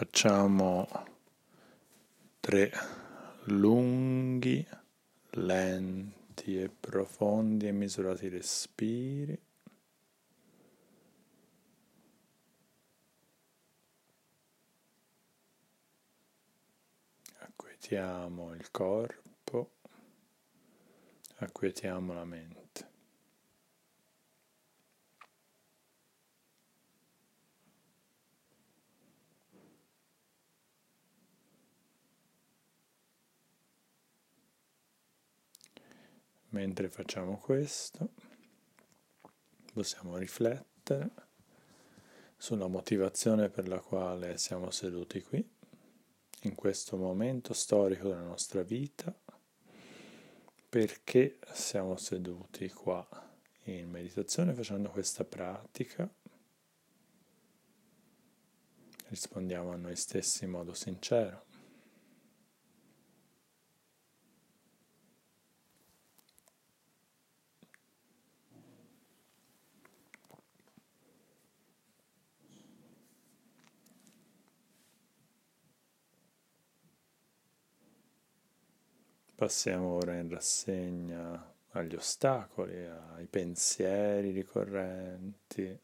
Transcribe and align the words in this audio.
Facciamo 0.00 0.88
tre 2.40 2.72
lunghi, 3.48 4.66
lenti 5.32 6.58
e 6.58 6.70
profondi 6.70 7.66
e 7.66 7.72
misurati 7.72 8.28
respiri. 8.28 9.38
Acquietiamo 17.40 18.54
il 18.54 18.70
corpo, 18.70 19.72
acquietiamo 21.40 22.14
la 22.14 22.24
mente. 22.24 22.69
Mentre 36.50 36.88
facciamo 36.88 37.38
questo, 37.38 38.10
possiamo 39.72 40.16
riflettere 40.16 41.10
sulla 42.36 42.66
motivazione 42.66 43.48
per 43.50 43.68
la 43.68 43.78
quale 43.78 44.36
siamo 44.36 44.70
seduti 44.70 45.22
qui, 45.22 45.48
in 46.42 46.54
questo 46.56 46.96
momento 46.96 47.52
storico 47.52 48.08
della 48.08 48.22
nostra 48.22 48.62
vita, 48.62 49.14
perché 50.68 51.38
siamo 51.52 51.96
seduti 51.96 52.68
qua 52.70 53.06
in 53.64 53.88
meditazione 53.88 54.52
facendo 54.52 54.90
questa 54.90 55.24
pratica. 55.24 56.12
Rispondiamo 59.06 59.70
a 59.70 59.76
noi 59.76 59.94
stessi 59.94 60.44
in 60.44 60.50
modo 60.50 60.74
sincero. 60.74 61.49
Passiamo 79.40 79.94
ora 79.94 80.18
in 80.18 80.28
rassegna 80.28 81.54
agli 81.70 81.94
ostacoli, 81.94 82.84
ai 83.14 83.24
pensieri 83.24 84.32
ricorrenti, 84.32 85.78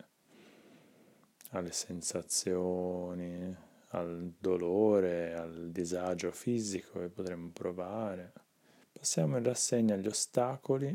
alle 1.53 1.73
sensazioni, 1.73 3.57
al 3.93 4.35
dolore, 4.39 5.33
al 5.33 5.71
disagio 5.71 6.33
fisico 6.33 7.01
che 7.01 7.09
potremmo 7.09 7.49
provare. 7.49 8.33
Passiamo 8.93 9.39
in 9.39 9.45
rassegna 9.45 9.95
agli 9.95 10.09
ostacoli 10.09 10.95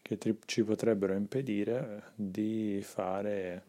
che 0.00 0.18
ci 0.44 0.62
potrebbero 0.62 1.12
impedire 1.12 2.12
di 2.14 2.80
fare, 2.84 3.64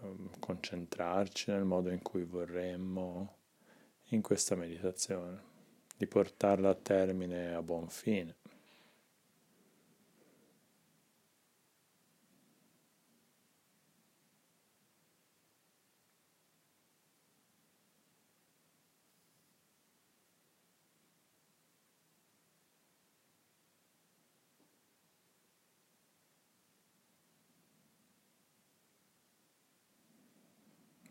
um, 0.00 0.28
concentrarci 0.38 1.52
nel 1.52 1.64
modo 1.64 1.88
in 1.88 2.02
cui 2.02 2.24
vorremmo 2.24 3.36
in 4.10 4.20
questa 4.20 4.54
meditazione 4.56 5.48
di 6.00 6.06
portarla 6.06 6.70
a 6.70 6.74
termine 6.74 7.52
a 7.54 7.60
buon 7.60 7.90
fine. 7.90 8.34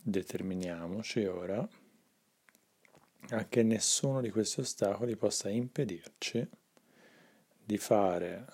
Determiniamoci 0.02 1.26
ora 1.26 1.70
a 3.32 3.46
che 3.46 3.64
nessuno 3.64 4.22
di 4.22 4.32
questi 4.32 4.62
ostacoli 4.62 5.16
possa 5.16 5.50
impedirci 5.50 6.48
di 7.64 7.78
fare 7.78 8.46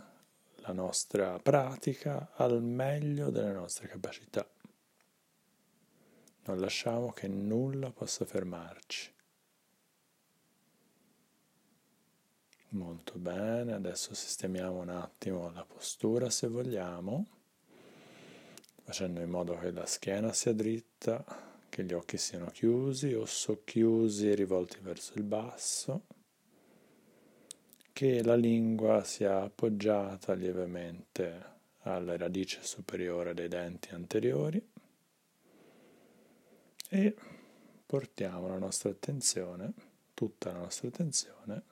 la 0.58 0.74
nostra 0.74 1.40
pratica 1.40 2.32
al 2.34 2.62
meglio 2.62 3.30
delle 3.30 3.54
nostre 3.54 3.88
capacità. 3.88 4.46
Non 6.46 6.60
lasciamo 6.60 7.12
che 7.12 7.28
nulla 7.28 7.92
possa 7.92 8.26
fermarci. 8.26 9.14
Molto 12.70 13.18
bene, 13.18 13.74
adesso 13.74 14.14
sistemiamo 14.14 14.82
un 14.82 14.90
attimo 14.90 15.50
la 15.52 15.64
postura 15.64 16.30
se 16.30 16.48
vogliamo, 16.48 17.26
facendo 18.84 19.22
in 19.22 19.30
modo 19.30 19.58
che 19.58 19.72
la 19.72 19.86
schiena 19.86 20.34
sia 20.34 20.52
dritta, 20.52 21.24
che 21.76 21.84
gli 21.84 21.92
occhi 21.92 22.18
siano 22.18 22.46
chiusi 22.46 23.14
o 23.16 23.26
socchiusi 23.26 24.30
e 24.30 24.36
rivolti 24.36 24.78
verso 24.80 25.12
il 25.16 25.24
basso, 25.24 26.06
che 27.92 28.24
la 28.24 28.38
lingua 28.38 29.04
sia 29.04 29.42
appoggiata 29.42 30.32
lievemente 30.36 31.44
alla 31.80 32.16
radice 32.16 32.64
superiore 32.64 33.34
dei 33.34 33.50
denti 33.50 33.94
anteriori 33.94 34.66
e 36.88 37.16
portiamo 37.86 38.48
la 38.48 38.58
nostra 38.58 38.92
attenzione, 38.92 39.74
tutta 40.14 40.54
la 40.54 40.60
nostra 40.60 40.88
attenzione, 40.88 41.64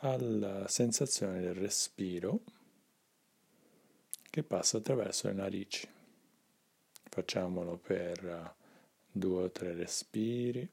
alla 0.00 0.68
sensazione 0.68 1.40
del 1.40 1.54
respiro 1.54 2.40
che 4.28 4.42
passa 4.42 4.76
attraverso 4.76 5.28
le 5.28 5.32
narici. 5.32 5.88
Facciamolo 7.10 7.76
per 7.76 8.54
due 9.10 9.42
o 9.42 9.50
tre 9.50 9.74
respiri. 9.74 10.66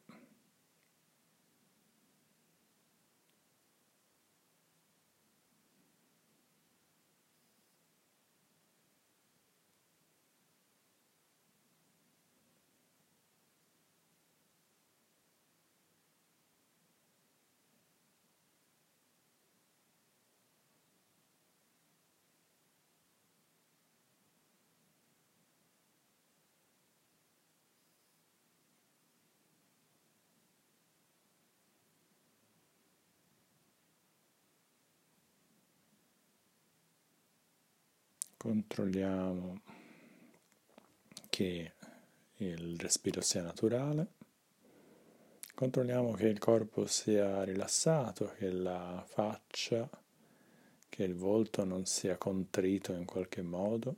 Controlliamo 38.48 39.60
che 41.28 41.74
il 42.38 42.80
respiro 42.80 43.20
sia 43.20 43.42
naturale. 43.42 44.14
Controlliamo 45.54 46.14
che 46.14 46.28
il 46.28 46.40
corpo 46.40 46.86
sia 46.86 47.44
rilassato, 47.44 48.34
che 48.38 48.50
la 48.50 49.04
faccia, 49.06 49.90
che 50.88 51.04
il 51.04 51.14
volto 51.14 51.66
non 51.66 51.86
sia 51.86 52.16
contrito 52.16 52.94
in 52.94 53.04
qualche 53.04 53.42
modo, 53.42 53.98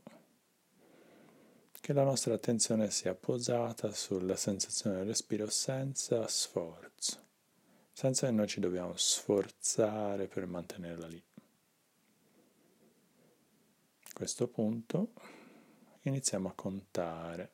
che 1.80 1.94
la 1.94 2.04
nostra 2.04 2.34
attenzione 2.34 2.90
sia 2.90 3.14
posata 3.14 3.92
sulla 3.92 4.35
sensazione 4.35 4.96
del 4.96 5.06
respiro 5.06 5.47
senza 5.47 6.28
sforzo, 6.28 7.23
senza 7.91 8.26
che 8.26 8.34
noi 8.34 8.47
ci 8.47 8.59
dobbiamo 8.59 8.94
sforzare 8.96 10.28
per 10.28 10.47
mantenerla 10.47 11.06
lì 11.06 11.23
questo 14.20 14.50
punto 14.50 15.14
iniziamo 16.02 16.50
a 16.50 16.54
contare. 16.54 17.54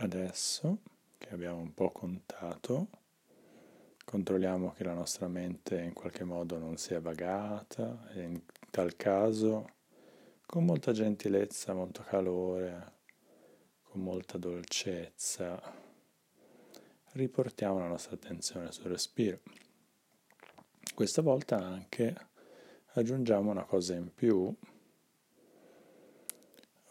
Adesso 0.00 0.78
che 1.18 1.30
abbiamo 1.30 1.58
un 1.58 1.74
po' 1.74 1.90
contato, 1.90 2.86
controlliamo 4.04 4.70
che 4.70 4.84
la 4.84 4.94
nostra 4.94 5.26
mente 5.26 5.80
in 5.80 5.92
qualche 5.92 6.22
modo 6.22 6.56
non 6.56 6.76
sia 6.76 7.00
vagata 7.00 8.08
e 8.12 8.22
in 8.22 8.40
tal 8.70 8.94
caso 8.94 9.74
con 10.46 10.64
molta 10.64 10.92
gentilezza, 10.92 11.74
molto 11.74 12.04
calore, 12.04 12.92
con 13.82 14.00
molta 14.00 14.38
dolcezza, 14.38 15.60
riportiamo 17.14 17.80
la 17.80 17.88
nostra 17.88 18.14
attenzione 18.14 18.70
sul 18.70 18.92
respiro. 18.92 19.40
Questa 20.94 21.22
volta 21.22 21.56
anche 21.56 22.14
aggiungiamo 22.92 23.50
una 23.50 23.64
cosa 23.64 23.94
in 23.94 24.14
più, 24.14 24.54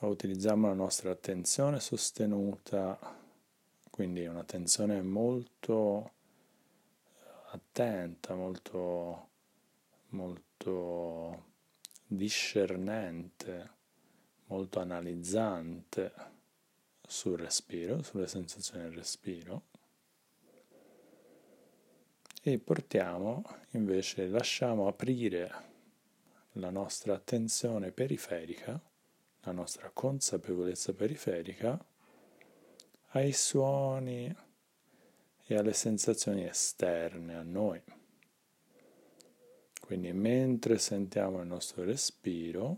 utilizziamo 0.06 0.68
la 0.68 0.74
nostra 0.74 1.10
attenzione 1.12 1.80
sostenuta, 1.80 3.00
quindi 3.90 4.26
un'attenzione 4.28 5.02
molto 5.02 6.12
attenta, 7.52 8.36
molto, 8.36 9.30
molto 10.10 11.46
discernente, 12.06 13.72
molto 14.46 14.80
analizzante 14.80 16.14
sul 17.02 17.38
respiro, 17.38 18.04
sulle 18.04 18.28
sensazioni 18.28 18.84
del 18.84 18.94
respiro. 18.94 19.64
E 22.44 22.60
portiamo 22.60 23.44
invece, 23.72 24.28
lasciamo 24.28 24.88
aprire 24.88 25.66
la 26.54 26.70
nostra 26.70 27.16
attenzione 27.16 27.92
periferica, 27.92 28.80
la 29.48 29.54
nostra 29.54 29.90
consapevolezza 29.92 30.94
periferica 30.94 31.80
ai 33.12 33.32
suoni 33.32 34.36
e 35.46 35.56
alle 35.56 35.72
sensazioni 35.72 36.46
esterne 36.46 37.36
a 37.36 37.44
noi. 37.44 37.82
Quindi 39.80 40.12
mentre 40.12 40.78
sentiamo 40.78 41.40
il 41.40 41.48
nostro 41.48 41.86
respiro, 41.86 42.78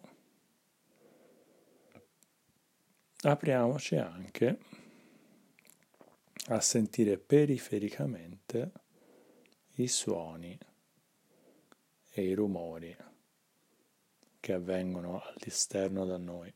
apriamoci 3.22 3.96
anche 3.96 4.60
a 6.50 6.62
sentire 6.62 7.18
perifericamente 7.18 8.72
i 9.78 9.88
suoni 9.88 10.56
e 12.12 12.22
i 12.22 12.34
rumori 12.34 12.96
che 14.40 14.54
avvengono 14.54 15.22
all'esterno 15.22 16.06
da 16.06 16.18
noi. 16.18 16.54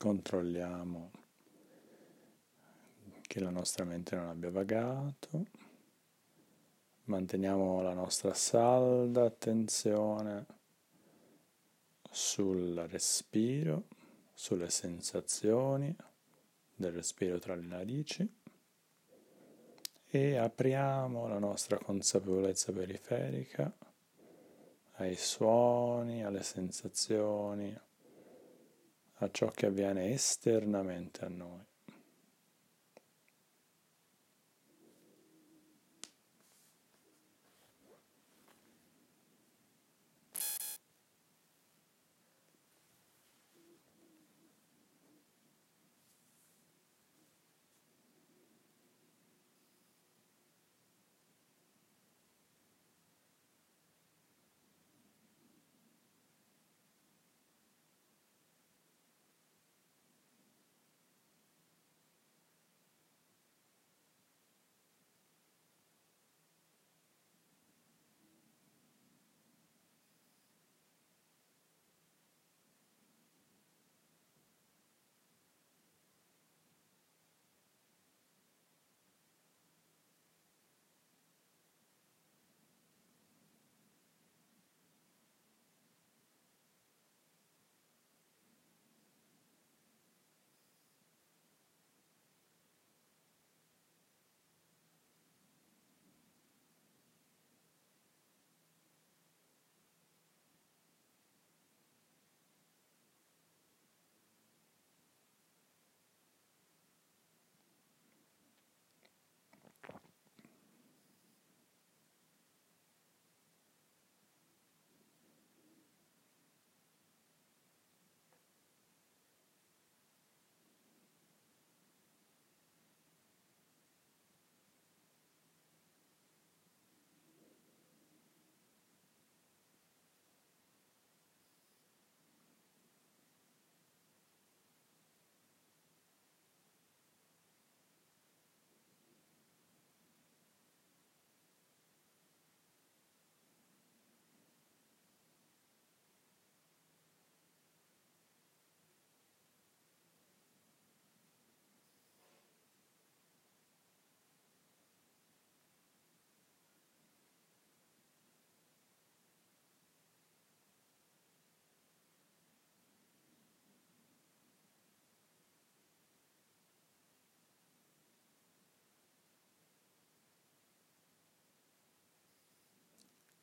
Controlliamo 0.00 1.10
che 3.20 3.38
la 3.38 3.50
nostra 3.50 3.84
mente 3.84 4.16
non 4.16 4.28
abbia 4.28 4.50
vagato, 4.50 5.44
manteniamo 7.04 7.82
la 7.82 7.92
nostra 7.92 8.32
salda 8.32 9.24
attenzione 9.24 10.46
sul 12.10 12.76
respiro, 12.88 13.88
sulle 14.32 14.70
sensazioni, 14.70 15.94
del 16.74 16.92
respiro 16.92 17.38
tra 17.38 17.54
le 17.54 17.66
narici 17.66 18.34
e 20.06 20.36
apriamo 20.36 21.28
la 21.28 21.38
nostra 21.38 21.76
consapevolezza 21.76 22.72
periferica 22.72 23.70
ai 24.92 25.14
suoni, 25.14 26.24
alle 26.24 26.42
sensazioni, 26.42 27.78
a 29.22 29.30
ciò 29.30 29.48
che 29.50 29.66
avviene 29.66 30.12
esternamente 30.12 31.24
a 31.24 31.28
noi. 31.28 31.69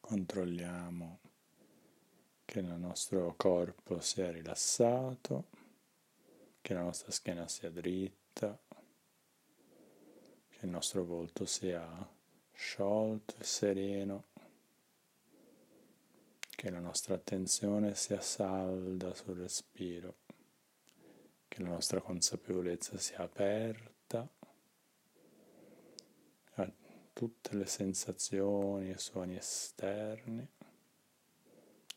Controlliamo 0.08 1.20
che 2.46 2.60
il 2.60 2.66
nostro 2.66 3.34
corpo 3.36 4.00
sia 4.00 4.32
rilassato, 4.32 5.48
che 6.62 6.74
la 6.74 6.84
nostra 6.84 7.12
schiena 7.12 7.46
sia 7.50 7.70
dritta, 7.70 8.58
che 10.48 10.66
il 10.66 10.70
nostro 10.70 11.04
volto 11.04 11.46
sia 11.46 11.86
sciolto 12.54 13.36
e 13.38 13.44
sereno, 13.44 14.28
che 16.40 16.70
la 16.70 16.80
nostra 16.80 17.16
attenzione 17.16 17.94
sia 17.94 18.22
salda 18.22 19.14
sul 19.14 19.36
respiro, 19.36 20.20
che 21.50 21.62
la 21.62 21.68
nostra 21.68 22.00
consapevolezza 22.00 22.98
sia 22.98 23.18
aperta 23.18 23.97
tutte 27.18 27.56
le 27.56 27.66
sensazioni 27.66 28.92
e 28.92 29.00
suoni 29.00 29.38
esterni, 29.38 30.48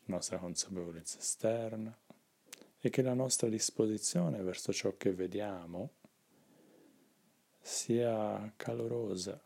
nostra 0.05 0.39
consapevolezza 0.39 1.19
esterna 1.19 1.95
e 2.79 2.89
che 2.89 3.03
la 3.03 3.13
nostra 3.13 3.47
disposizione 3.47 4.41
verso 4.41 4.73
ciò 4.73 4.97
che 4.97 5.13
vediamo 5.13 5.91
sia 7.61 8.51
calorosa, 8.55 9.39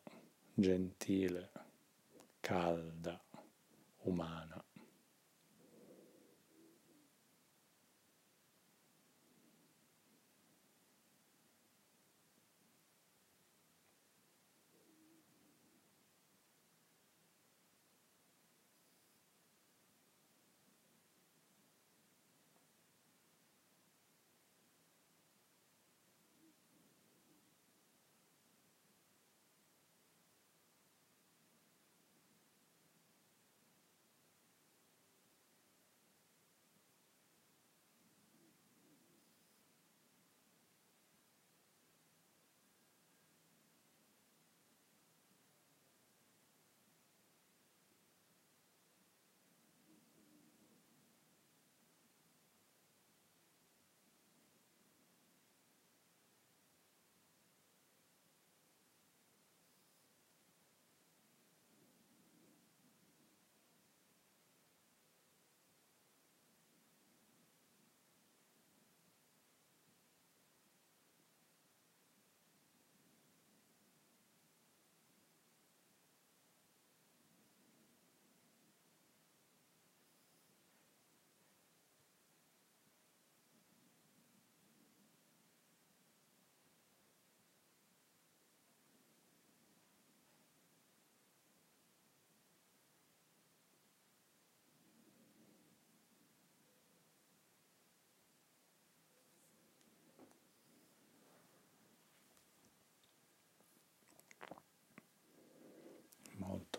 gentile, 0.53 1.51
calda, 2.39 3.21
umana. 4.03 4.63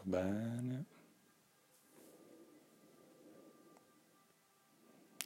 Bene. 0.07 0.85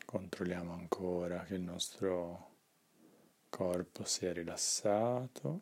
Controlliamo 0.07 0.73
ancora 0.73 1.45
che 1.45 1.55
il 1.55 1.61
nostro 1.61 2.49
corpo 3.51 4.05
sia 4.05 4.33
rilassato, 4.33 5.61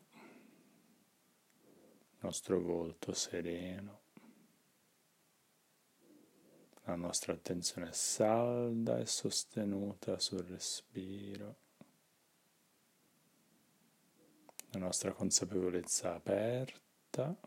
il 2.11 2.17
nostro 2.19 2.61
volto 2.61 3.13
sereno, 3.13 3.99
la 6.85 6.95
nostra 6.95 7.33
attenzione 7.33 7.91
salda 7.91 8.99
e 8.99 9.05
sostenuta 9.05 10.17
sul 10.17 10.45
respiro, 10.45 11.57
la 14.71 14.79
nostra 14.79 15.11
consapevolezza 15.11 16.15
aperta, 16.15 17.37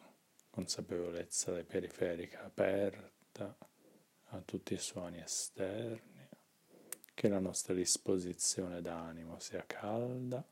consapevolezza 0.52 1.52
periferica 1.64 2.44
aperta 2.44 3.56
a 4.26 4.40
tutti 4.42 4.74
i 4.74 4.78
suoni 4.78 5.18
esterni 5.18 6.28
che 7.14 7.28
la 7.28 7.38
nostra 7.38 7.72
disposizione 7.72 8.82
d'animo 8.82 9.38
sia 9.38 9.64
calda, 9.66 10.44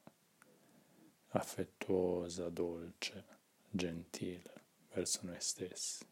affettuosa, 1.28 2.48
dolce, 2.48 3.24
gentile 3.68 4.64
verso 4.94 5.20
noi 5.24 5.40
stessi. 5.40 6.06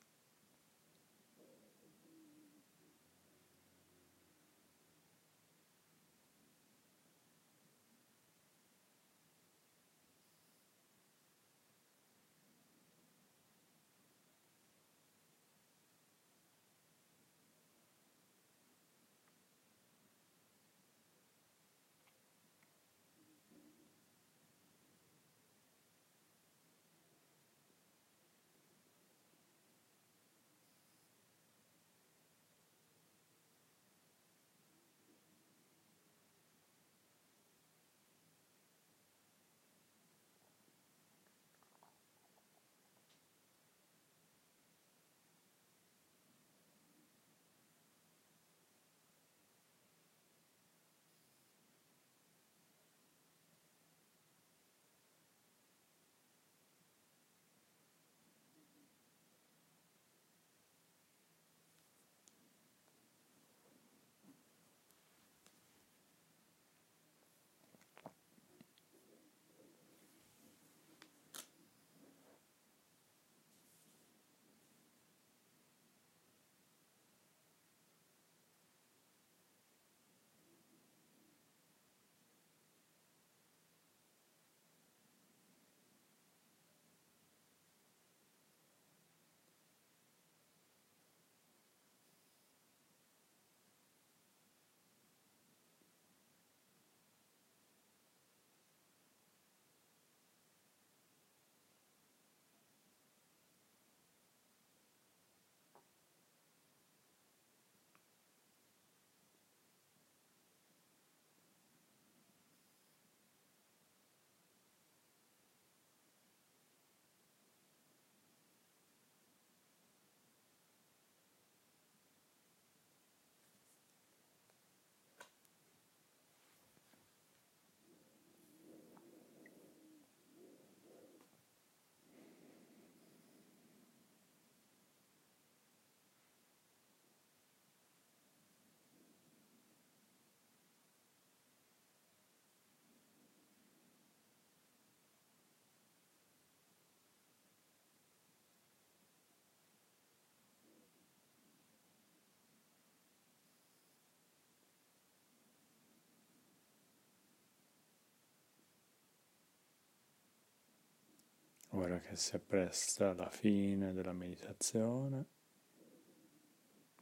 Ora 161.80 162.00
che 162.00 162.16
si 162.16 162.34
appresta 162.34 163.10
alla 163.10 163.30
fine 163.30 163.92
della 163.92 164.12
meditazione, 164.12 165.24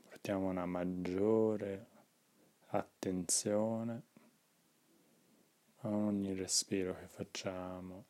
portiamo 0.02 0.50
una 0.50 0.66
maggiore 0.66 1.86
attenzione 2.66 4.02
a 5.76 5.88
ogni 5.88 6.34
respiro 6.34 6.94
che 6.94 7.06
facciamo. 7.06 8.04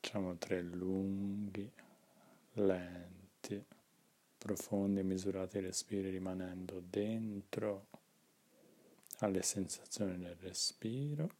Facciamo 0.00 0.36
tre 0.36 0.60
lunghi, 0.62 1.72
lenti 2.54 3.78
profondi 4.50 4.98
e 4.98 5.04
misurati 5.04 5.60
respiri 5.60 6.10
rimanendo 6.10 6.82
dentro 6.84 7.86
alle 9.18 9.42
sensazioni 9.42 10.18
del 10.18 10.34
respiro 10.40 11.30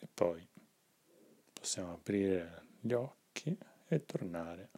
e 0.00 0.08
poi 0.12 0.44
possiamo 1.52 1.92
aprire 1.92 2.64
gli 2.80 2.92
occhi 2.92 3.56
e 3.86 4.04
tornare 4.04 4.70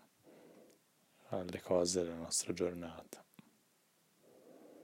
alle 1.28 1.62
cose 1.62 2.02
della 2.02 2.16
nostra 2.16 2.52
giornata. 2.52 3.23